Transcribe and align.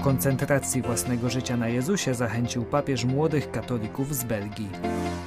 Koncentracji 0.00 0.82
własnego 0.82 1.30
życia 1.30 1.56
na 1.56 1.68
Jezusie 1.68 2.14
zachęcił 2.14 2.64
papież 2.64 3.04
młodych 3.04 3.50
katolików 3.50 4.14
z 4.14 4.24
Belgii. 4.24 4.68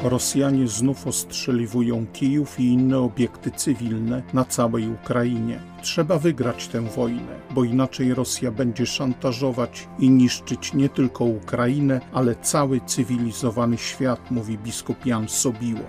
Rosjanie 0.04 0.68
znów 0.68 1.08
ostrzeliwują 1.08 2.06
Kijów 2.14 2.60
i 2.60 2.64
inne 2.64 3.00
obiekty 3.00 3.52
cywilne 3.52 4.24
na 4.34 4.46
całej 4.46 4.90
Ukrainie. 4.90 5.60
Trzeba 5.82 6.20
wygrać 6.20 6.68
tę 6.68 6.82
wojnę, 6.82 7.40
bo 7.52 7.64
inaczej 7.64 8.14
Rosja 8.14 8.52
będzie 8.52 8.86
szantażować 8.86 9.88
i 10.00 10.10
niszczyć 10.10 10.74
nie 10.74 10.90
tylko 10.90 11.26
Ukrainę, 11.26 12.02
ale 12.14 12.36
cały 12.36 12.82
cywilizowany 12.86 13.78
świat, 13.78 14.32
mówi 14.32 14.58
biskup 14.58 15.06
Jan 15.06 15.30
Sobiło. 15.30 15.86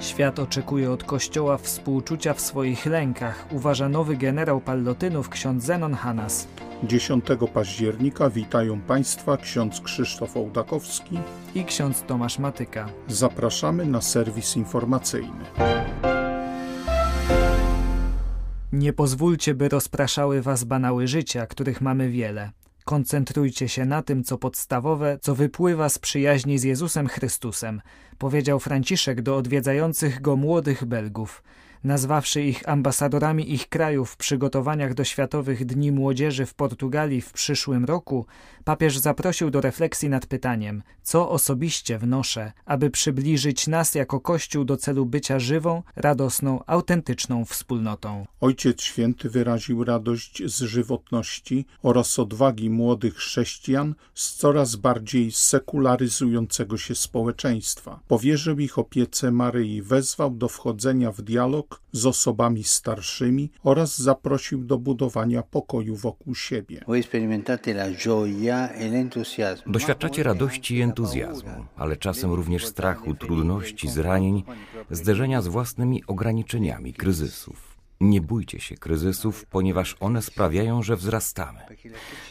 Świat 0.00 0.38
oczekuje 0.38 0.90
od 0.90 1.04
Kościoła 1.04 1.58
współczucia 1.58 2.34
w 2.34 2.40
swoich 2.40 2.86
lękach, 2.86 3.46
uważa 3.52 3.88
nowy 3.88 4.16
generał 4.16 4.60
Pallotynów 4.60 5.28
ksiądz 5.28 5.64
Zenon 5.64 5.94
Hanas. 5.94 6.48
10 6.84 7.24
października 7.54 8.30
witają 8.30 8.80
Państwa 8.80 9.36
ksiądz 9.36 9.80
Krzysztof 9.80 10.36
Ołdakowski 10.36 11.18
i 11.54 11.64
ksiądz 11.64 12.02
Tomasz 12.02 12.38
Matyka. 12.38 12.88
Zapraszamy 13.08 13.86
na 13.86 14.00
serwis 14.00 14.56
informacyjny. 14.56 15.44
Nie 18.72 18.92
pozwólcie, 18.92 19.54
by 19.54 19.68
rozpraszały 19.68 20.42
Was 20.42 20.64
banały 20.64 21.06
życia, 21.06 21.46
których 21.46 21.80
mamy 21.80 22.10
wiele. 22.10 22.50
Koncentrujcie 22.84 23.68
się 23.68 23.84
na 23.84 24.02
tym, 24.02 24.24
co 24.24 24.38
podstawowe, 24.38 25.18
co 25.20 25.34
wypływa 25.34 25.88
z 25.88 25.98
przyjaźni 25.98 26.58
z 26.58 26.62
Jezusem 26.62 27.08
Chrystusem, 27.08 27.80
powiedział 28.18 28.60
Franciszek 28.60 29.22
do 29.22 29.36
odwiedzających 29.36 30.20
go 30.20 30.36
młodych 30.36 30.84
Belgów 30.84 31.42
nazwawszy 31.84 32.42
ich 32.42 32.68
ambasadorami 32.68 33.52
ich 33.52 33.68
krajów 33.68 34.10
w 34.10 34.16
przygotowaniach 34.16 34.94
do 34.94 35.04
Światowych 35.04 35.64
Dni 35.64 35.92
Młodzieży 35.92 36.46
w 36.46 36.54
Portugalii 36.54 37.20
w 37.20 37.32
przyszłym 37.32 37.84
roku, 37.84 38.26
papież 38.64 38.98
zaprosił 38.98 39.50
do 39.50 39.60
refleksji 39.60 40.08
nad 40.08 40.26
pytaniem, 40.26 40.82
co 41.02 41.30
osobiście 41.30 41.98
wnoszę, 41.98 42.52
aby 42.64 42.90
przybliżyć 42.90 43.66
nas 43.66 43.94
jako 43.94 44.20
Kościół 44.20 44.64
do 44.64 44.76
celu 44.76 45.06
bycia 45.06 45.38
żywą, 45.38 45.82
radosną, 45.96 46.60
autentyczną 46.66 47.44
wspólnotą. 47.44 48.26
Ojciec 48.40 48.82
Święty 48.82 49.30
wyraził 49.30 49.84
radość 49.84 50.42
z 50.46 50.62
żywotności 50.62 51.66
oraz 51.82 52.18
odwagi 52.18 52.70
młodych 52.70 53.14
chrześcijan 53.14 53.94
z 54.14 54.34
coraz 54.34 54.76
bardziej 54.76 55.32
sekularyzującego 55.32 56.78
się 56.78 56.94
społeczeństwa. 56.94 58.00
Powierzył 58.08 58.58
ich 58.58 58.78
opiece 58.78 59.30
Maryi, 59.30 59.82
wezwał 59.82 60.30
do 60.30 60.48
wchodzenia 60.48 61.12
w 61.12 61.22
dialog 61.22 61.65
z 61.92 62.06
osobami 62.06 62.64
starszymi 62.64 63.50
oraz 63.62 63.98
zaprosił 63.98 64.64
do 64.64 64.78
budowania 64.78 65.42
pokoju 65.42 65.96
wokół 65.96 66.34
siebie. 66.34 66.84
E 69.66 69.70
Doświadczacie 69.70 70.22
radości 70.22 70.76
i 70.76 70.80
entuzjazmu, 70.80 71.66
ale 71.76 71.96
czasem 71.96 72.32
również 72.32 72.66
strachu, 72.66 73.14
trudności, 73.14 73.88
zranień, 73.88 74.42
zderzenia 74.90 75.42
z 75.42 75.48
własnymi 75.48 76.02
ograniczeniami, 76.06 76.92
kryzysów. 76.94 77.75
Nie 78.00 78.20
bójcie 78.20 78.60
się 78.60 78.74
kryzysów, 78.74 79.46
ponieważ 79.46 79.96
one 80.00 80.22
sprawiają, 80.22 80.82
że 80.82 80.96
wzrastamy. 80.96 81.60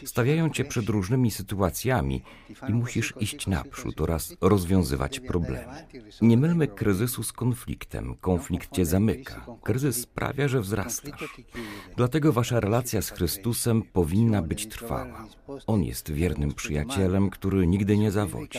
Stawiają 0.04 0.50
cię 0.50 0.64
przed 0.64 0.88
różnymi 0.88 1.30
sytuacjami 1.30 2.22
i 2.68 2.72
musisz 2.72 3.14
iść 3.20 3.46
naprzód 3.46 4.00
oraz 4.00 4.36
rozwiązywać 4.40 5.20
problemy. 5.20 5.86
Nie 6.22 6.36
mylmy 6.36 6.68
kryzysu 6.68 7.22
z 7.22 7.32
konfliktem. 7.32 8.14
Konflikt 8.20 8.72
cię 8.72 8.86
zamyka. 8.86 9.46
Kryzys 9.62 10.00
sprawia, 10.00 10.48
że 10.48 10.60
wzrastasz. 10.60 11.36
Dlatego 11.96 12.32
wasza 12.32 12.60
relacja 12.60 13.02
z 13.02 13.10
Chrystusem 13.10 13.82
powinna 13.82 14.42
być 14.42 14.68
trwała. 14.68 15.26
On 15.66 15.82
jest 15.82 16.12
wiernym 16.12 16.52
przyjacielem, 16.52 17.30
który 17.30 17.66
nigdy 17.66 17.98
nie 17.98 18.10
zawodzi. 18.10 18.58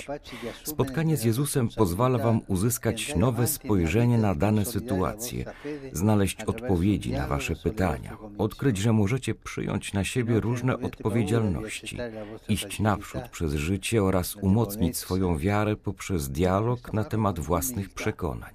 Spotkanie 0.63 1.17
z 1.17 1.23
Jezusem 1.23 1.69
pozwala 1.78 2.17
wam 2.17 2.41
uzyskać 2.47 3.16
nowe 3.16 3.47
spojrzenie 3.47 4.17
na 4.17 4.35
dane 4.35 4.66
sytuacje, 4.66 5.46
znaleźć 5.94 6.44
odpowiedzi 6.44 6.97
odpowiedzi 6.97 7.22
na 7.22 7.28
Wasze 7.28 7.56
pytania, 7.56 8.18
odkryć, 8.38 8.78
że 8.78 8.94
możecie 8.94 9.35
przyjąć 9.35 9.94
na 9.94 10.03
siebie 10.03 10.40
różne 10.40 10.80
odpowiedzialności, 10.80 11.97
iść 12.50 12.80
naprzód 12.80 13.30
przez 13.31 13.53
życie 13.53 14.03
oraz 14.03 14.35
umocnić 14.35 14.97
swoją 14.97 15.38
wiarę 15.38 15.75
poprzez 15.75 16.30
dialog 16.30 16.94
na 16.94 17.03
temat 17.03 17.40
własnych 17.40 17.90
przekonań. 17.90 18.53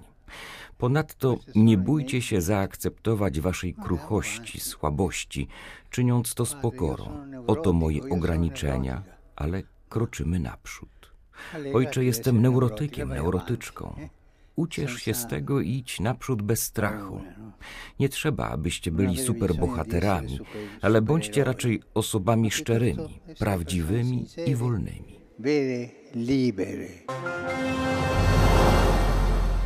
Ponadto 0.77 1.37
nie 1.55 1.77
bójcie 1.77 2.21
się 2.21 2.41
zaakceptować 2.41 3.39
waszej 3.39 3.73
kruchości, 3.73 4.59
słabości, 4.59 5.47
czyniąc 5.89 6.33
to 6.33 6.45
z 6.45 6.53
pokorą. 6.55 7.05
Oto 7.47 7.73
moje 7.73 8.01
ograniczenia, 8.09 9.03
ale 9.35 9.63
kroczymy 9.89 10.39
naprzód. 10.39 10.89
Ojcze, 11.73 12.05
jestem 12.05 12.41
neurotykiem, 12.41 13.09
neurotyczką. 13.09 13.95
Uciesz 14.55 14.95
się 14.95 15.13
z 15.13 15.27
tego 15.27 15.61
i 15.61 15.69
idź 15.69 15.99
naprzód 15.99 16.41
bez 16.41 16.63
strachu. 16.63 17.21
Nie 17.99 18.09
trzeba, 18.09 18.49
abyście 18.49 18.91
byli 18.91 19.17
superbohaterami, 19.17 20.39
ale 20.81 21.01
bądźcie 21.01 21.43
raczej 21.43 21.81
osobami 21.93 22.51
szczerymi, 22.51 23.19
prawdziwymi 23.39 24.27
i 24.45 24.55
wolnymi. 24.55 25.19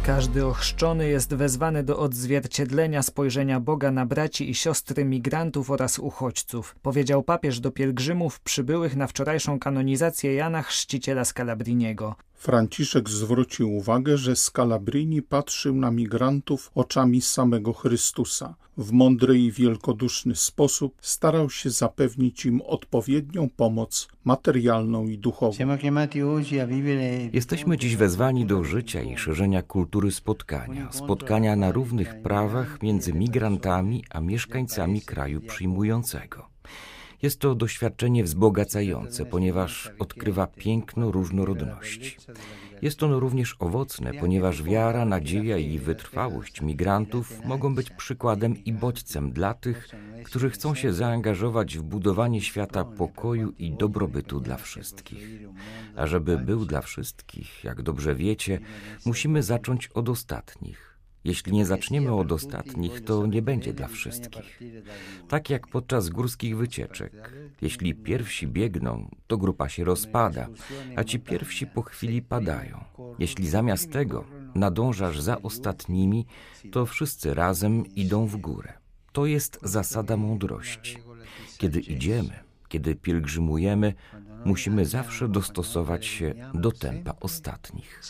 Każdy 0.07 0.45
ochrzczony 0.45 1.07
jest 1.07 1.33
wezwany 1.33 1.83
do 1.83 1.99
odzwierciedlenia 1.99 3.03
spojrzenia 3.03 3.59
Boga 3.59 3.91
na 3.91 4.05
braci 4.05 4.49
i 4.49 4.55
siostry 4.55 5.05
migrantów 5.05 5.71
oraz 5.71 5.99
uchodźców, 5.99 6.75
powiedział 6.81 7.23
papież 7.23 7.59
do 7.59 7.71
pielgrzymów 7.71 8.39
przybyłych 8.39 8.95
na 8.95 9.07
wczorajszą 9.07 9.59
kanonizację 9.59 10.33
Jana 10.33 10.61
Chrzciciela 10.61 11.25
Scalabriniego. 11.25 12.15
Franciszek 12.37 13.09
zwrócił 13.09 13.75
uwagę, 13.75 14.17
że 14.17 14.35
Scalabrini 14.35 15.21
patrzył 15.21 15.75
na 15.75 15.91
migrantów 15.91 16.71
oczami 16.75 17.21
samego 17.21 17.73
Chrystusa. 17.73 18.55
W 18.77 18.91
mądry 18.91 19.39
i 19.39 19.51
wielkoduszny 19.51 20.35
sposób 20.35 20.95
starał 21.01 21.49
się 21.49 21.69
zapewnić 21.69 22.45
im 22.45 22.61
odpowiednią 22.61 23.49
pomoc 23.49 24.07
materialną 24.23 25.07
i 25.07 25.17
duchową. 25.17 25.57
Jesteśmy 27.33 27.77
dziś 27.77 27.95
wezwani 27.95 28.45
do 28.45 28.63
życia 28.63 29.01
i 29.01 29.17
szerzenia 29.17 29.61
kultury 29.61 30.11
spotkania, 30.11 30.91
spotkania 30.91 31.55
na 31.55 31.71
równych 31.71 32.21
prawach 32.21 32.81
między 32.81 33.13
migrantami 33.13 34.03
a 34.09 34.21
mieszkańcami 34.21 35.01
kraju 35.01 35.41
przyjmującego. 35.41 36.56
Jest 37.21 37.39
to 37.39 37.55
doświadczenie 37.55 38.23
wzbogacające, 38.23 39.25
ponieważ 39.25 39.91
odkrywa 39.99 40.47
piękno 40.47 41.11
różnorodności. 41.11 42.17
Jest 42.81 43.03
ono 43.03 43.19
również 43.19 43.55
owocne, 43.59 44.13
ponieważ 44.13 44.63
wiara, 44.63 45.05
nadzieja 45.05 45.57
i 45.57 45.79
wytrwałość 45.79 46.61
migrantów 46.61 47.45
mogą 47.45 47.75
być 47.75 47.89
przykładem 47.89 48.63
i 48.63 48.73
bodźcem 48.73 49.31
dla 49.31 49.53
tych, 49.53 49.89
którzy 50.23 50.49
chcą 50.49 50.75
się 50.75 50.93
zaangażować 50.93 51.77
w 51.77 51.81
budowanie 51.81 52.41
świata 52.41 52.85
pokoju 52.85 53.53
i 53.59 53.71
dobrobytu 53.71 54.39
dla 54.39 54.57
wszystkich. 54.57 55.39
A 55.95 56.07
żeby 56.07 56.37
był 56.37 56.65
dla 56.65 56.81
wszystkich, 56.81 57.63
jak 57.63 57.81
dobrze 57.81 58.15
wiecie, 58.15 58.59
musimy 59.05 59.43
zacząć 59.43 59.87
od 59.87 60.09
ostatnich 60.09 60.86
jeśli 61.27 61.53
nie 61.53 61.65
zaczniemy 61.65 62.13
od 62.13 62.31
ostatnich, 62.31 63.01
to 63.01 63.27
nie 63.27 63.41
będzie 63.41 63.73
dla 63.73 63.87
wszystkich. 63.87 64.59
Tak 65.27 65.49
jak 65.49 65.67
podczas 65.67 66.09
górskich 66.09 66.57
wycieczek. 66.57 67.33
Jeśli 67.61 67.95
pierwsi 67.95 68.47
biegną, 68.47 69.09
to 69.27 69.37
grupa 69.37 69.69
się 69.69 69.83
rozpada, 69.83 70.47
a 70.95 71.03
ci 71.03 71.19
pierwsi 71.19 71.67
po 71.67 71.81
chwili 71.81 72.21
padają. 72.21 72.83
Jeśli 73.19 73.49
zamiast 73.49 73.91
tego 73.91 74.23
nadążasz 74.55 75.21
za 75.21 75.41
ostatnimi, 75.41 76.25
to 76.71 76.85
wszyscy 76.85 77.33
razem 77.33 77.85
idą 77.95 78.25
w 78.25 78.37
górę. 78.37 78.73
To 79.11 79.25
jest 79.25 79.59
zasada 79.63 80.17
mądrości. 80.17 80.97
Kiedy 81.57 81.79
idziemy, 81.79 82.46
kiedy 82.67 82.95
pielgrzymujemy, 82.95 83.93
musimy 84.45 84.85
zawsze 84.85 85.27
dostosować 85.27 86.05
się 86.05 86.33
do 86.53 86.71
tempa 86.71 87.13
ostatnich. 87.19 88.01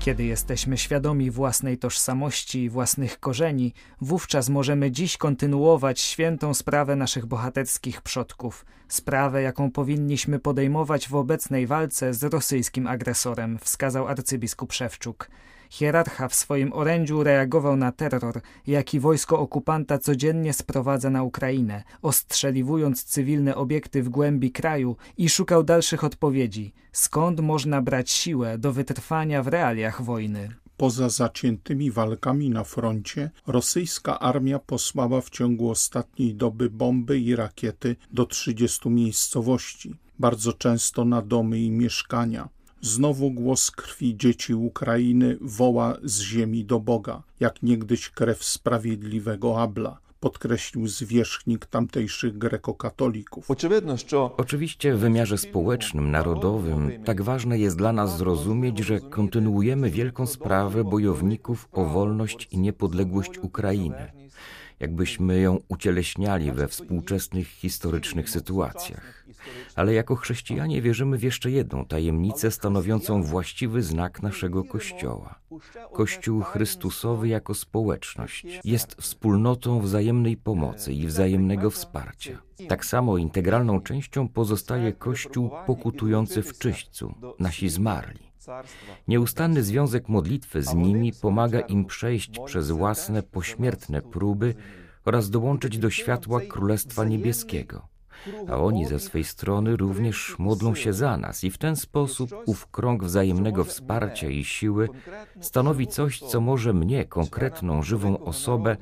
Kiedy 0.00 0.24
jesteśmy 0.24 0.78
świadomi 0.78 1.30
własnej 1.30 1.78
tożsamości 1.78 2.62
i 2.62 2.68
własnych 2.68 3.20
korzeni, 3.20 3.72
wówczas 4.00 4.48
możemy 4.48 4.90
dziś 4.90 5.16
kontynuować 5.16 6.00
świętą 6.00 6.54
sprawę 6.54 6.96
naszych 6.96 7.26
bohaterskich 7.26 8.02
przodków, 8.02 8.64
sprawę, 8.88 9.42
jaką 9.42 9.70
powinniśmy 9.70 10.38
podejmować 10.38 11.08
w 11.08 11.14
obecnej 11.14 11.66
walce 11.66 12.14
z 12.14 12.22
rosyjskim 12.22 12.86
agresorem, 12.86 13.58
wskazał 13.58 14.08
arcybiskup 14.08 14.72
Szewczuk. 14.72 15.30
Hierarcha 15.70 16.28
w 16.28 16.34
swoim 16.34 16.72
orędziu 16.72 17.22
reagował 17.22 17.76
na 17.76 17.92
terror, 17.92 18.40
jaki 18.66 19.00
wojsko 19.00 19.38
okupanta 19.38 19.98
codziennie 19.98 20.52
sprowadza 20.52 21.10
na 21.10 21.22
Ukrainę, 21.22 21.82
ostrzeliwując 22.02 23.04
cywilne 23.04 23.54
obiekty 23.54 24.02
w 24.02 24.08
głębi 24.08 24.50
kraju 24.52 24.96
i 25.18 25.28
szukał 25.28 25.62
dalszych 25.62 26.04
odpowiedzi, 26.04 26.72
skąd 26.92 27.40
można 27.40 27.82
brać 27.82 28.10
siłę 28.10 28.58
do 28.58 28.72
wytrwania 28.72 29.42
w 29.42 29.48
realiach 29.48 30.02
wojny. 30.02 30.48
Poza 30.76 31.08
zaciętymi 31.08 31.90
walkami 31.90 32.50
na 32.50 32.64
froncie, 32.64 33.30
rosyjska 33.46 34.20
armia 34.20 34.58
posłała 34.58 35.20
w 35.20 35.30
ciągu 35.30 35.70
ostatniej 35.70 36.34
doby 36.34 36.70
bomby 36.70 37.18
i 37.18 37.36
rakiety 37.36 37.96
do 38.12 38.26
30 38.26 38.88
miejscowości, 38.88 39.94
bardzo 40.18 40.52
często 40.52 41.04
na 41.04 41.22
domy 41.22 41.58
i 41.58 41.70
mieszkania. 41.70 42.48
Znowu 42.82 43.30
głos 43.30 43.70
krwi 43.70 44.16
dzieci 44.16 44.54
Ukrainy 44.54 45.38
woła 45.40 45.96
z 46.02 46.20
ziemi 46.20 46.64
do 46.64 46.80
Boga, 46.80 47.22
jak 47.40 47.62
niegdyś 47.62 48.10
krew 48.10 48.44
sprawiedliwego 48.44 49.62
Abla 49.62 49.98
podkreślił 50.20 50.86
zwierzchnik 50.86 51.66
tamtejszych 51.66 52.38
grekokatolików. 52.38 53.50
Oczywiście 54.36 54.94
w 54.94 54.98
wymiarze 54.98 55.38
społecznym, 55.38 56.10
narodowym 56.10 56.90
tak 57.04 57.22
ważne 57.22 57.58
jest 57.58 57.76
dla 57.76 57.92
nas 57.92 58.18
zrozumieć, 58.18 58.78
że 58.78 59.00
kontynuujemy 59.00 59.90
wielką 59.90 60.26
sprawę 60.26 60.84
bojowników 60.84 61.68
o 61.72 61.84
wolność 61.84 62.48
i 62.50 62.58
niepodległość 62.58 63.38
Ukrainy 63.38 64.12
jakbyśmy 64.80 65.40
ją 65.40 65.58
ucieleśniali 65.68 66.52
we 66.52 66.68
współczesnych 66.68 67.48
historycznych 67.48 68.30
sytuacjach. 68.30 69.24
Ale 69.74 69.94
jako 69.94 70.16
chrześcijanie 70.16 70.82
wierzymy 70.82 71.18
w 71.18 71.22
jeszcze 71.22 71.50
jedną 71.50 71.84
tajemnicę 71.84 72.50
stanowiącą 72.50 73.22
właściwy 73.22 73.82
znak 73.82 74.22
naszego 74.22 74.64
Kościoła. 74.64 75.40
Kościół 75.92 76.42
Chrystusowy 76.42 77.28
jako 77.28 77.54
społeczność 77.54 78.46
jest 78.64 78.94
wspólnotą 78.94 79.80
wzajemnej 79.80 80.36
pomocy 80.36 80.92
i 80.92 81.06
wzajemnego 81.06 81.70
wsparcia. 81.70 82.42
Tak 82.68 82.84
samo 82.84 83.18
integralną 83.18 83.80
częścią 83.80 84.28
pozostaje 84.28 84.92
Kościół 84.92 85.50
pokutujący 85.66 86.42
w 86.42 86.58
czyśćcu, 86.58 87.14
nasi 87.38 87.68
zmarli. 87.68 88.29
Nieustanny 89.08 89.62
związek 89.62 90.08
modlitwy 90.08 90.62
z 90.62 90.74
nimi 90.74 91.12
pomaga 91.12 91.60
im 91.60 91.84
przejść 91.84 92.30
przez 92.44 92.70
własne 92.70 93.22
pośmiertne 93.22 94.02
próby 94.02 94.54
oraz 95.04 95.30
dołączyć 95.30 95.78
do 95.78 95.90
światła 95.90 96.40
Królestwa 96.48 97.04
Niebieskiego. 97.04 97.88
A 98.48 98.56
oni 98.56 98.86
ze 98.86 99.00
swej 99.00 99.24
strony 99.24 99.76
również 99.76 100.38
modlą 100.38 100.74
się 100.74 100.92
za 100.92 101.16
nas 101.16 101.44
i 101.44 101.50
w 101.50 101.58
ten 101.58 101.76
sposób 101.76 102.30
ów 102.46 102.66
krąg 102.66 103.04
wzajemnego 103.04 103.64
wsparcia 103.64 104.28
i 104.28 104.44
siły 104.44 104.88
stanowi 105.40 105.86
coś, 105.86 106.20
co 106.20 106.40
może 106.40 106.72
mnie, 106.72 107.04
konkretną, 107.04 107.82
żywą 107.82 108.18
osobę, 108.18 108.76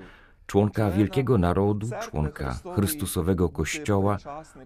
członka 0.49 0.91
wielkiego 0.91 1.39
narodu, 1.39 1.91
członka 2.03 2.59
Chrystusowego 2.75 3.49
Kościoła, 3.49 4.19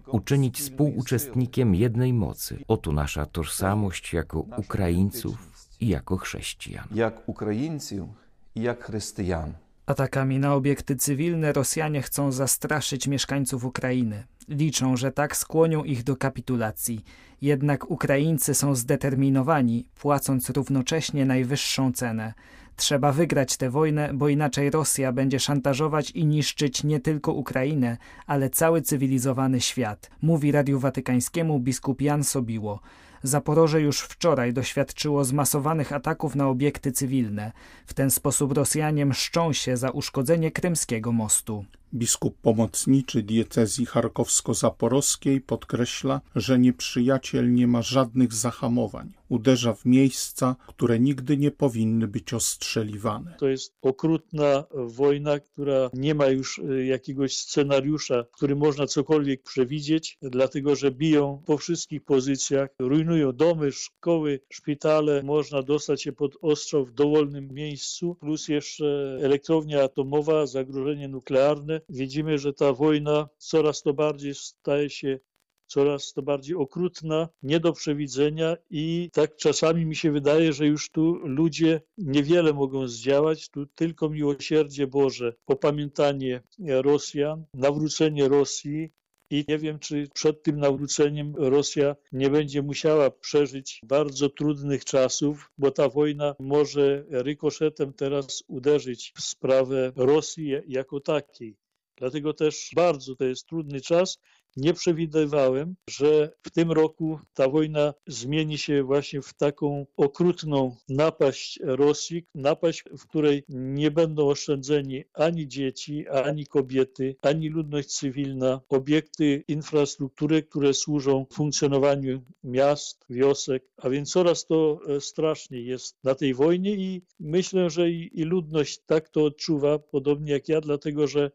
uczynić 0.07 0.59
współuczestnikiem 0.59 1.75
jednej 1.75 2.13
mocy. 2.13 2.59
Oto 2.67 2.91
nasza 2.91 3.25
tożsamość 3.25 4.13
jako 4.13 4.39
Ukraińców 4.39 5.37
i 5.81 5.87
jako 5.87 6.17
chrześcijan. 6.17 6.87
Jak 6.91 7.29
Ukraińców 7.29 8.09
i 8.55 8.61
jak 8.61 8.83
chrześcijan. 8.85 9.53
Atakami 9.85 10.39
na 10.39 10.53
obiekty 10.53 10.95
cywilne 10.95 11.53
Rosjanie 11.53 12.01
chcą 12.01 12.31
zastraszyć 12.31 13.07
mieszkańców 13.07 13.65
Ukrainy. 13.65 14.23
Liczą, 14.49 14.97
że 14.97 15.11
tak 15.11 15.37
skłonią 15.37 15.83
ich 15.83 16.03
do 16.03 16.15
kapitulacji. 16.15 17.03
Jednak 17.41 17.91
Ukraińcy 17.91 18.53
są 18.53 18.75
zdeterminowani, 18.75 19.85
płacąc 19.95 20.49
równocześnie 20.49 21.25
najwyższą 21.25 21.91
cenę. 21.91 22.33
Trzeba 22.75 23.11
wygrać 23.11 23.57
tę 23.57 23.69
wojnę, 23.69 24.13
bo 24.13 24.29
inaczej 24.29 24.69
Rosja 24.69 25.11
będzie 25.11 25.39
szantażować 25.39 26.11
i 26.11 26.25
niszczyć 26.25 26.83
nie 26.83 26.99
tylko 26.99 27.33
Ukrainę, 27.33 27.97
ale 28.27 28.49
cały 28.49 28.81
cywilizowany 28.81 29.61
świat, 29.61 30.09
mówi 30.21 30.51
Radiu 30.51 30.79
Watykańskiemu 30.79 31.59
biskup 31.59 32.01
Jan 32.01 32.23
Sobiło. 32.23 32.79
Zaporoże 33.23 33.81
już 33.81 34.01
wczoraj 34.01 34.53
doświadczyło 34.53 35.23
zmasowanych 35.23 35.93
ataków 35.93 36.35
na 36.35 36.47
obiekty 36.47 36.91
cywilne. 36.91 37.51
W 37.85 37.93
ten 37.93 38.11
sposób 38.11 38.51
Rosjanie 38.51 39.05
mszczą 39.05 39.53
się 39.53 39.77
za 39.77 39.89
uszkodzenie 39.89 40.51
krymskiego 40.51 41.11
mostu. 41.11 41.65
Biskup 41.95 42.37
pomocniczy 42.41 43.23
diecezji 43.23 43.85
charkowsko-zaporowskiej 43.85 45.41
podkreśla, 45.41 46.21
że 46.35 46.59
nieprzyjaciel 46.59 47.53
nie 47.53 47.67
ma 47.67 47.81
żadnych 47.81 48.33
zahamowań. 48.33 49.13
Uderza 49.29 49.73
w 49.73 49.85
miejsca, 49.85 50.55
które 50.67 50.99
nigdy 50.99 51.37
nie 51.37 51.51
powinny 51.51 52.07
być 52.07 52.33
ostrzeliwane. 52.33 53.35
To 53.39 53.47
jest 53.47 53.73
okrutna 53.81 54.63
wojna, 54.73 55.39
która 55.39 55.89
nie 55.93 56.15
ma 56.15 56.27
już 56.27 56.57
y, 56.57 56.85
jakiegoś 56.85 57.37
scenariusza, 57.37 58.25
który 58.31 58.55
można 58.55 58.87
cokolwiek 58.87 59.43
przewidzieć, 59.43 60.17
dlatego 60.21 60.75
że 60.75 60.91
biją 60.91 61.41
po 61.45 61.57
wszystkich 61.57 62.03
pozycjach, 62.03 62.69
rujnują 62.79 63.31
domy, 63.31 63.71
szkoły, 63.71 64.39
szpitale. 64.49 65.23
Można 65.23 65.63
dostać 65.63 66.01
się 66.03 66.11
pod 66.11 66.37
ostrzał 66.41 66.85
w 66.85 66.93
dowolnym 66.93 67.47
miejscu, 67.51 68.15
plus 68.15 68.47
jeszcze 68.47 69.17
elektrownia 69.21 69.83
atomowa, 69.83 70.45
zagrożenie 70.45 71.07
nuklearne 71.07 71.81
widzimy, 71.89 72.37
że 72.37 72.53
ta 72.53 72.73
wojna 72.73 73.29
coraz 73.37 73.81
to 73.81 73.93
bardziej 73.93 74.35
staje 74.35 74.89
się 74.89 75.19
coraz 75.67 76.13
to 76.13 76.21
bardziej 76.21 76.55
okrutna, 76.55 77.29
nie 77.43 77.59
do 77.59 77.73
przewidzenia 77.73 78.57
i 78.69 79.09
tak 79.13 79.35
czasami 79.35 79.85
mi 79.85 79.95
się 79.95 80.11
wydaje, 80.11 80.53
że 80.53 80.67
już 80.67 80.91
tu 80.91 81.13
ludzie 81.13 81.81
niewiele 81.97 82.53
mogą 82.53 82.87
zdziałać, 82.87 83.49
tu 83.49 83.65
tylko 83.65 84.09
miłosierdzie 84.09 84.87
Boże, 84.87 85.33
popamiętanie 85.45 86.41
Rosjan, 86.59 87.45
nawrócenie 87.53 88.27
Rosji, 88.27 88.91
i 89.29 89.45
nie 89.47 89.57
wiem, 89.57 89.79
czy 89.79 90.07
przed 90.13 90.43
tym 90.43 90.59
nawróceniem 90.59 91.35
Rosja 91.35 91.95
nie 92.11 92.29
będzie 92.29 92.61
musiała 92.61 93.11
przeżyć 93.11 93.81
bardzo 93.83 94.29
trudnych 94.29 94.85
czasów, 94.85 95.51
bo 95.57 95.71
ta 95.71 95.89
wojna 95.89 96.35
może 96.39 97.05
rykoszetem 97.09 97.93
teraz 97.93 98.43
uderzyć 98.47 99.13
w 99.15 99.21
sprawę 99.21 99.91
Rosji 99.95 100.51
jako 100.67 100.99
takiej. 100.99 101.57
Dlatego 102.03 102.33
też 102.33 102.71
bardzo 102.75 103.15
to 103.15 103.25
jest 103.25 103.47
trudny 103.47 103.81
czas. 103.81 104.19
Nie 104.57 104.73
przewidywałem, 104.73 105.75
że 105.89 106.31
w 106.41 106.51
tym 106.51 106.71
roku 106.71 107.19
ta 107.33 107.49
wojna 107.49 107.93
zmieni 108.07 108.57
się 108.57 108.83
właśnie 108.83 109.21
w 109.21 109.33
taką 109.33 109.85
okrutną 109.97 110.75
napaść 110.89 111.59
Rosji, 111.63 112.25
napaść, 112.35 112.83
w 112.97 113.07
której 113.07 113.43
nie 113.49 113.91
będą 113.91 114.27
oszczędzeni 114.27 115.03
ani 115.13 115.47
dzieci, 115.47 116.07
ani 116.07 116.47
kobiety, 116.47 117.15
ani 117.21 117.49
ludność 117.49 117.89
cywilna, 117.89 118.61
obiekty 118.69 119.43
infrastruktury, 119.47 120.43
które 120.43 120.73
służą 120.73 121.25
funkcjonowaniu 121.33 122.21
miast, 122.43 123.05
wiosek, 123.09 123.63
a 123.77 123.89
więc 123.89 124.11
coraz 124.11 124.45
to 124.45 124.79
e, 124.87 125.01
straszniej 125.01 125.65
jest 125.65 125.97
na 126.03 126.15
tej 126.15 126.33
wojnie 126.33 126.75
i 126.75 127.01
myślę, 127.19 127.69
że 127.69 127.89
i, 127.89 128.19
i 128.19 128.23
ludność 128.23 128.79
tak 128.85 129.09
to 129.09 129.25
odczuwa, 129.25 129.79
podobnie 129.79 130.31
jak 130.31 130.49
ja, 130.49 130.61
dlatego 130.61 131.07
że 131.07 131.31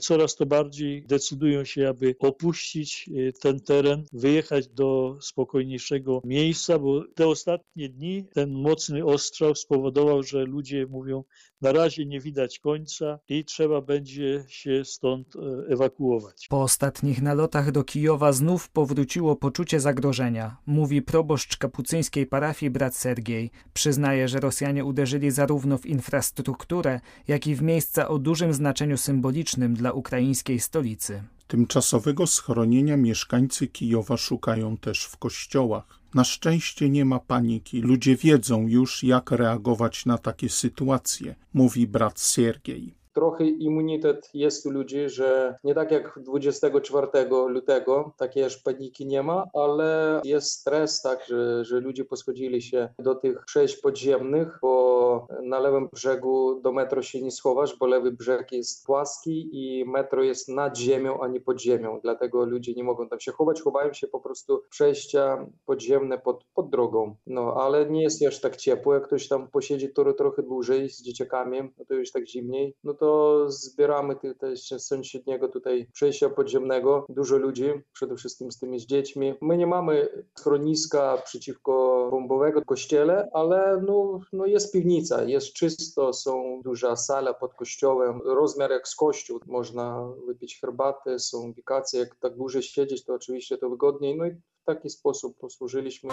coraz 0.00 0.36
to 0.36 0.46
bardziej 0.46 1.06
decydują 1.06 1.64
się, 1.64 1.88
aby 1.88 2.14
opuścić 2.18 3.08
y, 3.08 3.32
ten 3.40 3.60
teren, 3.60 4.04
wyjechać 4.12 4.68
do 4.68 5.18
spokojniejszego 5.20 6.20
miejsca, 6.24 6.78
bo 6.78 7.04
te 7.14 7.28
ostatnie 7.28 7.88
dni 7.88 8.26
ten 8.34 8.52
mocny 8.52 9.04
ostrzał 9.04 9.54
spowodował, 9.54 10.22
że 10.22 10.44
ludzie 10.44 10.86
mówią, 10.86 11.24
na 11.62 11.72
razie 11.72 12.06
nie 12.06 12.20
widać 12.20 12.58
końca 12.58 13.18
i 13.28 13.44
trzeba 13.44 13.80
będzie 13.80 14.44
się 14.48 14.84
stąd 14.84 15.36
e, 15.36 15.40
ewakuować. 15.72 16.46
Po 16.48 16.62
ostatnich 16.62 17.22
nalotach 17.22 17.72
do 17.72 17.84
Kijowa 17.84 18.32
znów 18.32 18.68
powróciło 18.68 19.36
poczucie 19.36 19.80
zagrożenia, 19.80 20.56
mówi 20.66 21.02
proboszcz 21.02 21.56
kapucyńskiej 21.56 22.26
parafii 22.26 22.70
brat 22.70 22.96
Sergiej. 22.96 23.50
Przyznaje, 23.72 24.28
że 24.28 24.40
Rosjanie 24.40 24.84
uderzyli 24.84 25.30
zarówno 25.30 25.78
w 25.78 25.86
infrastrukturę, 25.86 27.00
jak 27.28 27.46
i 27.46 27.54
w 27.54 27.62
miejsca 27.62 28.08
o 28.08 28.18
dużym 28.18 28.54
znaczeniu 28.54 28.96
symbolicznym 28.96 29.74
dla 29.74 29.92
ukraińskiej 29.92 30.60
stolicy. 30.60 31.22
Tymczasowego 31.46 32.26
schronienia 32.26 32.96
mieszkańcy 32.96 33.66
Kijowa 33.68 34.16
szukają 34.16 34.76
też 34.76 35.04
w 35.04 35.16
kościołach. 35.16 36.01
Na 36.14 36.24
szczęście 36.24 36.90
nie 36.90 37.04
ma 37.04 37.18
paniki. 37.18 37.80
Ludzie 37.80 38.16
wiedzą 38.16 38.66
już, 38.68 39.02
jak 39.02 39.30
reagować 39.30 40.06
na 40.06 40.18
takie 40.18 40.48
sytuacje, 40.48 41.34
mówi 41.54 41.86
brat 41.86 42.20
Siergiej. 42.20 43.01
Trochę 43.12 43.44
immunitet 43.44 44.30
jest 44.34 44.66
u 44.66 44.70
ludzi, 44.70 45.08
że 45.08 45.56
nie 45.64 45.74
tak 45.74 45.90
jak 45.90 46.18
24 46.22 47.06
lutego, 47.48 48.12
takiej 48.16 48.44
aż 48.44 48.56
paniki 48.56 49.06
nie 49.06 49.22
ma, 49.22 49.44
ale 49.54 50.20
jest 50.24 50.50
stres 50.50 51.02
tak, 51.02 51.24
że, 51.24 51.64
że 51.64 51.80
ludzie 51.80 52.04
poschodzili 52.04 52.62
się 52.62 52.88
do 52.98 53.14
tych 53.14 53.44
przejść 53.44 53.76
podziemnych, 53.76 54.58
bo 54.62 55.26
na 55.42 55.58
lewym 55.58 55.88
brzegu 55.92 56.60
do 56.60 56.72
metro 56.72 57.02
się 57.02 57.22
nie 57.22 57.30
schowasz, 57.30 57.76
bo 57.78 57.86
lewy 57.86 58.12
brzeg 58.12 58.52
jest 58.52 58.86
płaski 58.86 59.48
i 59.52 59.84
metro 59.84 60.22
jest 60.22 60.48
nad 60.48 60.78
ziemią, 60.78 61.20
a 61.20 61.28
nie 61.28 61.40
pod 61.40 61.60
ziemią, 61.60 62.00
dlatego 62.02 62.44
ludzie 62.44 62.72
nie 62.74 62.84
mogą 62.84 63.08
tam 63.08 63.20
się 63.20 63.32
chować, 63.32 63.62
chowają 63.62 63.92
się 63.92 64.08
po 64.08 64.20
prostu 64.20 64.62
przejścia 64.70 65.46
podziemne 65.66 66.18
pod, 66.18 66.44
pod 66.54 66.70
drogą. 66.70 67.14
No, 67.26 67.54
ale 67.54 67.90
nie 67.90 68.02
jest 68.02 68.22
już 68.22 68.40
tak 68.40 68.56
ciepło, 68.56 68.94
jak 68.94 69.06
ktoś 69.06 69.28
tam 69.28 69.48
posiedzi 69.48 69.92
trochę 70.16 70.42
dłużej 70.42 70.90
z 70.90 71.02
dzieciakami, 71.02 71.58
no 71.78 71.84
to 71.84 71.94
już 71.94 72.12
tak 72.12 72.28
zimniej, 72.28 72.74
no 72.84 72.94
to 72.94 73.01
zbieramy 73.46 74.16
też 74.38 74.70
z 74.70 74.86
sąsiedniego 74.86 75.48
tutaj 75.48 75.88
przejścia 75.92 76.30
podziemnego, 76.30 77.06
dużo 77.08 77.36
ludzi, 77.36 77.64
przede 77.92 78.16
wszystkim 78.16 78.52
z 78.52 78.58
tymi 78.58 78.80
z 78.80 78.86
dziećmi. 78.86 79.34
My 79.40 79.56
nie 79.56 79.66
mamy 79.66 80.24
schroniska 80.38 81.22
przeciwko 81.24 82.08
bombowego 82.10 82.64
kościele, 82.64 83.28
ale 83.32 83.82
no, 83.86 84.20
no 84.32 84.46
jest 84.46 84.72
piwnica, 84.72 85.22
jest 85.22 85.52
czysto, 85.52 86.12
są 86.12 86.60
duża 86.64 86.96
sala 86.96 87.34
pod 87.34 87.54
kościołem, 87.54 88.20
rozmiar 88.24 88.70
jak 88.70 88.88
z 88.88 88.96
kościół, 88.96 89.40
można 89.46 90.08
wypić 90.26 90.60
herbatę, 90.60 91.18
są 91.18 91.52
wikacje, 91.52 92.00
jak 92.00 92.14
tak 92.14 92.36
dłużej 92.36 92.62
siedzieć, 92.62 93.04
to 93.04 93.14
oczywiście 93.14 93.58
to 93.58 93.70
wygodniej, 93.70 94.16
no 94.16 94.26
i 94.26 94.30
w 94.30 94.64
taki 94.64 94.90
sposób 94.90 95.38
posłużyliśmy. 95.38 96.10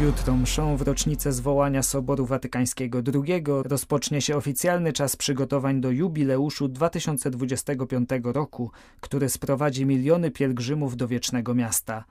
Jutro 0.00 0.36
mszą 0.36 0.76
w 0.76 0.82
rocznicę 0.82 1.32
zwołania 1.32 1.82
Soboru 1.82 2.26
Watykańskiego 2.26 2.98
II 3.14 3.44
rozpocznie 3.64 4.20
się 4.20 4.36
oficjalny 4.36 4.92
czas 4.92 5.16
przygotowań 5.16 5.80
do 5.80 5.90
jubileuszu 5.90 6.68
2025 6.68 8.10
roku, 8.24 8.70
który 9.00 9.28
sprowadzi 9.28 9.86
miliony 9.86 10.30
pielgrzymów 10.30 10.96
do 10.96 11.08
Wiecznego 11.08 11.54
Miasta. 11.54 12.04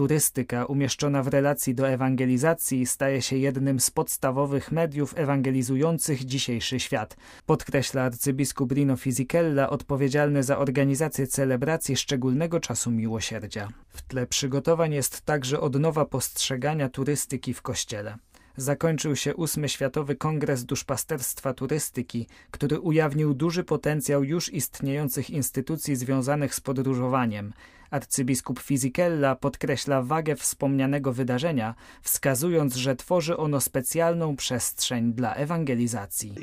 Turystyka 0.00 0.64
umieszczona 0.64 1.22
w 1.22 1.28
relacji 1.28 1.74
do 1.74 1.88
ewangelizacji 1.88 2.86
staje 2.86 3.22
się 3.22 3.36
jednym 3.36 3.80
z 3.80 3.90
podstawowych 3.90 4.72
mediów 4.72 5.14
ewangelizujących 5.16 6.24
dzisiejszy 6.24 6.80
świat, 6.80 7.16
podkreśla 7.46 8.02
arcybiskup 8.02 8.72
Rino 8.72 8.96
Fisichella, 8.96 9.70
odpowiedzialny 9.70 10.42
za 10.42 10.58
organizację 10.58 11.26
celebracji 11.26 11.96
szczególnego 11.96 12.60
czasu 12.60 12.90
miłosierdzia. 12.90 13.68
W 13.88 14.02
tle 14.02 14.26
przygotowań 14.26 14.92
jest 14.94 15.20
także 15.20 15.60
odnowa 15.60 16.04
postrzegania 16.04 16.88
turystyki 16.88 17.54
w 17.54 17.62
kościele 17.62 18.16
zakończył 18.56 19.16
się 19.16 19.34
ósmy 19.34 19.68
Światowy 19.68 20.16
Kongres 20.16 20.64
Duszpasterstwa 20.64 21.54
Turystyki, 21.54 22.26
który 22.50 22.80
ujawnił 22.80 23.34
duży 23.34 23.64
potencjał 23.64 24.24
już 24.24 24.52
istniejących 24.52 25.30
instytucji 25.30 25.96
związanych 25.96 26.54
z 26.54 26.60
podróżowaniem. 26.60 27.52
Arcybiskup 27.90 28.60
Fisichella 28.60 29.36
podkreśla 29.36 30.02
wagę 30.02 30.36
wspomnianego 30.36 31.12
wydarzenia, 31.12 31.74
wskazując, 32.02 32.76
że 32.76 32.96
tworzy 32.96 33.36
ono 33.36 33.60
specjalną 33.60 34.36
przestrzeń 34.36 35.12
dla 35.12 35.34
ewangelizacji. 35.34 36.34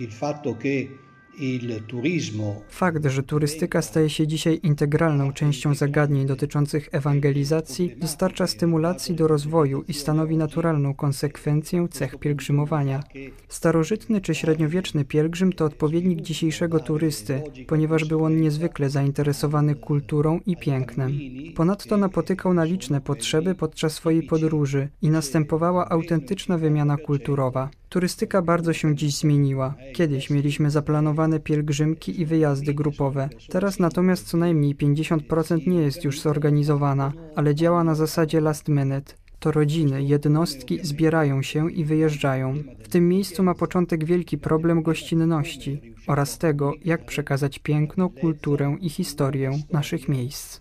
Fakt, 2.69 3.05
że 3.05 3.23
turystyka 3.23 3.81
staje 3.81 4.09
się 4.09 4.27
dzisiaj 4.27 4.59
integralną 4.63 5.33
częścią 5.33 5.75
zagadnień 5.75 6.25
dotyczących 6.25 6.89
ewangelizacji, 6.91 7.95
dostarcza 7.97 8.47
stymulacji 8.47 9.15
do 9.15 9.27
rozwoju 9.27 9.83
i 9.87 9.93
stanowi 9.93 10.37
naturalną 10.37 10.93
konsekwencję 10.93 11.87
cech 11.87 12.19
pielgrzymowania. 12.19 13.03
Starożytny 13.47 14.21
czy 14.21 14.35
średniowieczny 14.35 15.05
pielgrzym 15.05 15.53
to 15.53 15.65
odpowiednik 15.65 16.21
dzisiejszego 16.21 16.79
turysty, 16.79 17.41
ponieważ 17.67 18.05
był 18.05 18.23
on 18.23 18.41
niezwykle 18.41 18.89
zainteresowany 18.89 19.75
kulturą 19.75 20.39
i 20.45 20.57
pięknem. 20.57 21.19
Ponadto 21.55 21.97
napotykał 21.97 22.53
na 22.53 22.63
liczne 22.63 23.01
potrzeby 23.01 23.55
podczas 23.55 23.93
swojej 23.93 24.23
podróży 24.23 24.89
i 25.01 25.09
następowała 25.09 25.89
autentyczna 25.89 26.57
wymiana 26.57 26.97
kulturowa. 26.97 27.69
Turystyka 27.89 28.41
bardzo 28.41 28.73
się 28.73 28.95
dziś 28.95 29.17
zmieniła. 29.17 29.75
Kiedyś 29.93 30.29
mieliśmy 30.29 30.71
zaplanowane 30.71 31.39
pielgrzymki 31.39 32.21
i 32.21 32.25
wyjazdy 32.25 32.73
grupowe. 32.73 33.29
Teraz 33.49 33.79
natomiast 33.79 34.27
co 34.27 34.37
najmniej 34.37 34.75
50% 34.75 35.67
nie 35.67 35.81
jest 35.81 36.03
już 36.03 36.19
zorganizowana, 36.21 37.13
ale 37.35 37.55
działa 37.55 37.83
na 37.83 37.95
zasadzie 37.95 38.41
last 38.41 38.67
minute. 38.67 39.13
To 39.39 39.51
rodziny, 39.51 40.03
jednostki 40.03 40.79
zbierają 40.83 41.41
się 41.41 41.71
i 41.71 41.85
wyjeżdżają. 41.85 42.53
W 42.83 42.87
tym 42.87 43.09
miejscu 43.09 43.43
ma 43.43 43.55
początek 43.55 44.05
wielki 44.05 44.37
problem 44.37 44.83
gościnności 44.83 45.95
oraz 46.07 46.37
tego, 46.37 46.73
jak 46.85 47.05
przekazać 47.05 47.59
piękno, 47.59 48.09
kulturę 48.09 48.77
i 48.81 48.89
historię 48.89 49.51
naszych 49.71 50.09
miejsc. 50.09 50.59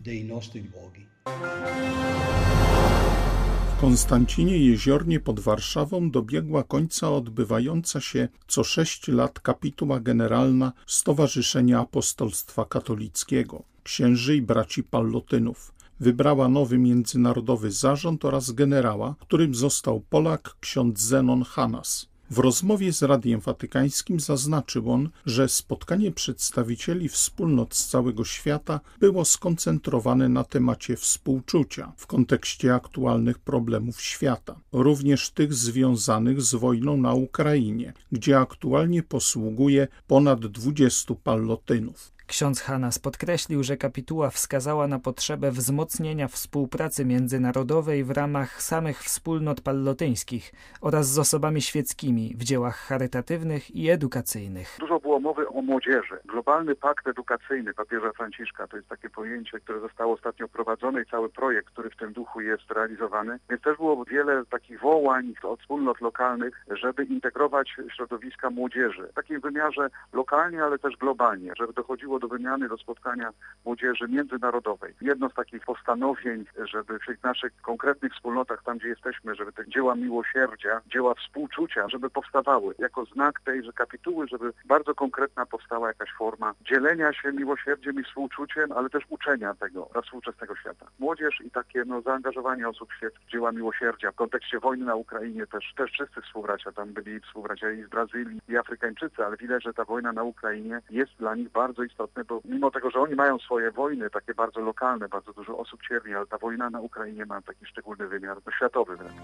W 3.77 3.81
Konstancinie 3.81 4.59
Jeziornie 4.59 5.21
pod 5.21 5.41
Warszawą 5.41 6.11
dobiegła 6.11 6.63
końca 6.63 7.11
odbywająca 7.11 8.01
się 8.01 8.29
co 8.47 8.65
sześć 8.65 9.09
lat 9.09 9.41
kapituła 9.41 10.01
generalna 10.01 10.73
Stowarzyszenia 10.87 11.81
Apostolstwa 11.81 12.65
Katolickiego, 12.65 13.63
księży 13.83 14.37
i 14.37 14.43
braci 14.43 14.83
Pallotynów. 14.83 15.75
Wybrała 16.01 16.49
nowy 16.49 16.79
międzynarodowy 16.79 17.71
zarząd 17.71 18.25
oraz 18.25 18.53
generała, 18.53 19.15
którym 19.21 19.55
został 19.55 20.01
Polak 20.01 20.57
ksiądz 20.61 21.01
Zenon 21.01 21.45
Hanas. 21.45 22.09
W 22.31 22.39
rozmowie 22.39 22.93
z 22.93 23.03
Radiem 23.03 23.41
Watykańskim 23.41 24.21
zaznaczył 24.21 24.93
on, 24.93 25.09
że 25.27 25.49
spotkanie 25.49 26.13
przedstawicieli 26.13 27.09
wspólnot 27.09 27.75
z 27.75 27.89
całego 27.89 28.25
świata 28.25 28.81
było 29.01 29.25
skoncentrowane 29.25 30.29
na 30.29 30.45
temacie 30.45 30.97
współczucia 30.97 31.93
w 31.97 32.07
kontekście 32.07 32.75
aktualnych 32.75 33.39
problemów 33.39 34.01
świata, 34.01 34.61
również 34.73 35.31
tych 35.31 35.55
związanych 35.55 36.43
z 36.43 36.55
wojną 36.55 36.97
na 36.97 37.15
Ukrainie, 37.15 37.93
gdzie 38.13 38.39
aktualnie 38.39 39.03
posługuje 39.03 39.89
ponad 40.07 40.47
20 40.47 41.15
pallotynów. 41.15 42.16
Ksiądz 42.27 42.63
Hanas 42.63 42.99
podkreślił, 42.99 43.63
że 43.63 43.77
kapituła 43.77 44.31
wskazała 44.31 44.87
na 44.89 44.99
potrzebę 44.99 45.51
wzmocnienia 45.51 46.29
współpracy 46.29 47.05
międzynarodowej 47.05 48.05
w 48.05 48.11
ramach 48.11 48.63
samych 48.63 48.99
wspólnot 48.99 49.61
pallotyńskich 49.61 50.53
oraz 50.81 51.09
z 51.09 51.19
osobami 51.19 51.63
świeckimi 51.63 52.35
w 52.39 52.45
dziełach 52.45 52.77
charytatywnych 52.77 53.77
i 53.77 53.91
edukacyjnych. 53.91 54.77
Dużo 54.81 55.01
było 55.01 55.21
mowy 55.21 55.49
o 55.49 55.63
młodzieży. 55.63 56.19
Globalny 56.25 56.75
pakt 56.75 57.07
edukacyjny 57.09 57.75
papieża 57.75 58.13
Franciszka 58.13 58.67
to 58.67 58.77
jest 58.77 58.89
takie 58.89 59.11
pojęcie, 59.11 59.61
które 59.61 59.81
zostało 59.81 60.15
ostatnio 60.15 60.49
wprowadzone 60.49 61.03
i 61.03 61.07
cały 61.07 61.29
projekt, 61.29 61.71
który 61.71 61.91
w 61.91 61.97
tym 61.97 62.13
duchu 62.13 62.41
jest 62.41 62.71
realizowany. 62.71 63.39
Więc 63.51 63.63
też 63.63 63.77
było 63.77 64.05
wiele 64.05 64.45
takich 64.51 64.81
wołań 64.81 65.35
od 65.43 65.61
wspólnot 65.61 66.01
lokalnych, 66.01 66.67
żeby 66.71 67.05
integrować 67.05 67.77
środowiska 67.97 68.51
młodzieży 68.51 69.09
w 69.13 69.15
takim 69.15 69.41
wymiarze 69.41 69.91
lokalnie, 70.13 70.65
ale 70.65 70.79
też 70.79 70.97
globalnie, 70.97 71.53
żeby 71.57 71.73
dochodziło 71.73 72.16
do 72.19 72.29
wymiany, 72.29 72.69
do 72.69 72.77
spotkania 72.77 73.31
młodzieży 73.65 74.09
międzynarodowej. 74.09 74.95
Jedno 75.01 75.29
z 75.31 75.35
takich 75.35 75.65
postanowień, 75.65 76.45
żeby 76.65 76.99
w 76.99 77.23
naszych 77.23 77.53
konkretnych 77.63 78.13
wspólnotach, 78.13 78.63
tam 78.63 78.79
gdzie 78.79 78.89
jesteśmy, 78.89 79.35
żeby 79.35 79.53
te 79.53 79.69
dzieła 79.69 79.95
miłosierdzia, 79.95 80.81
dzieła 80.87 81.15
współczucia, 81.15 81.89
żeby 81.89 82.11
powstawały 82.11 82.75
jako 82.79 83.05
znak 83.05 83.41
tejże 83.41 83.73
kapituły, 83.73 84.29
żeby 84.29 84.53
bardzo 84.65 84.95
konkretna 84.95 85.47
powstała 85.47 85.89
jakaś 85.89 86.13
forma 86.19 86.55
dzielenia 86.71 87.13
się 87.13 87.33
miłosierdziem 87.33 88.01
i 88.01 88.05
współczuciem, 88.05 88.73
ale 88.73 88.91
też 88.91 89.05
uczenia 89.09 89.55
tego 89.55 89.89
dla 89.93 90.03
współczesnego 90.03 90.57
świata. 90.57 90.87
Młodzież 90.99 91.41
i 91.45 91.51
takie 91.51 91.85
no, 91.85 92.01
zaangażowanie 92.01 92.69
osób 92.69 92.89
w 93.27 93.31
dzieła 93.31 93.53
miłosierdzia 93.53 94.13
w 94.13 94.15
kontekście 94.15 94.59
wojny 94.59 94.85
na 94.85 94.95
Ukrainie 94.95 95.47
też, 95.47 95.73
też 95.77 95.91
wszyscy 95.91 96.21
współbracia, 96.23 96.73
tam 96.73 96.93
byli 96.93 97.21
współbracia 97.21 97.71
i 97.71 97.83
z 97.83 97.89
Brazylii 97.89 98.41
i 98.49 98.57
Afrykańczycy, 98.57 99.25
ale 99.25 99.37
widać, 99.37 99.63
że 99.63 99.75
ta 99.75 99.85
wojna 99.85 100.13
na 100.13 100.23
Ukrainie 100.23 100.81
jest 100.91 101.13
dla 101.19 101.35
nich 101.35 101.51
bardzo 101.51 101.83
istotna 101.83 102.06
istotne, 102.07 102.25
bo 102.25 102.41
mimo 102.45 102.71
tego, 102.71 102.91
że 102.91 103.01
oni 103.01 103.15
mają 103.15 103.39
swoje 103.39 103.71
wojny, 103.71 104.11
takie 104.11 104.35
bardzo 104.35 104.61
lokalne, 104.61 105.09
bardzo 105.09 105.33
dużo 105.33 105.59
osób 105.59 105.81
cierpi, 105.89 106.15
ale 106.15 106.27
ta 106.27 106.39
wojna 106.39 106.71
na 106.71 106.81
Ukrainie 106.81 107.27
ma 107.27 107.43
taki 107.43 107.67
szczególny 107.67 108.09
wymiar 108.09 108.37
światowy 108.57 108.97
wręcz. 108.97 109.15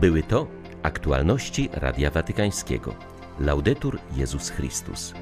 Były 0.00 0.22
to 0.22 0.46
aktualności 0.82 1.68
Radia 1.72 2.10
Watykańskiego. 2.10 2.94
Laudetur 3.40 3.98
Jezus 4.16 4.50
Chrystus. 4.50 5.14